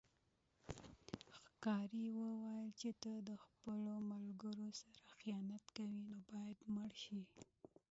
ښکاري 1.45 2.05
وویل 2.17 2.69
چې 2.79 2.89
ته 3.01 3.13
خپلو 3.45 3.93
ملګرو 4.11 4.67
سره 4.81 4.99
خیانت 5.19 5.63
کوې 5.75 5.99
نو 6.09 6.17
باید 6.31 6.57
مړه 6.75 6.95
شې. 7.03 7.21